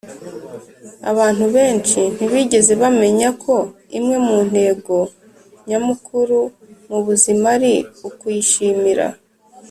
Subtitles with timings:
[1.11, 3.55] abantu benshi ntibigeze bamenya ko
[3.97, 4.97] imwe mu ntego
[5.67, 6.39] nyamukuru
[6.89, 7.73] mubuzima ari
[8.07, 9.07] ukuyishimira.